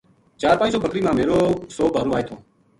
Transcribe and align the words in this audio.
چار 0.37 0.55
پنج 0.59 0.71
سو 0.73 0.79
بکری 0.81 1.01
ما 1.05 1.11
میر 1.17 1.29
و 1.37 1.39
سو 1.77 1.83
بھارو 1.93 2.11
آئے 2.15 2.25
تھو 2.27 2.35